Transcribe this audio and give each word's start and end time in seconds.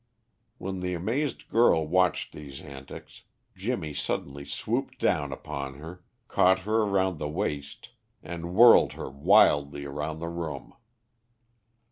While 0.57 0.79
the 0.79 0.95
amazed 0.95 1.47
girl 1.47 1.85
watched 1.87 2.33
these 2.33 2.59
antics, 2.59 3.21
Jimmy 3.55 3.93
suddenly 3.93 4.45
swooped 4.45 4.97
down 4.97 5.31
upon 5.31 5.75
her, 5.75 6.03
caught 6.27 6.61
her 6.61 6.77
around 6.77 7.19
the 7.19 7.29
waist, 7.29 7.89
and 8.23 8.55
whirled 8.55 8.93
her 8.93 9.11
wildly 9.11 9.85
around 9.85 10.17
the 10.17 10.27
room. 10.27 10.73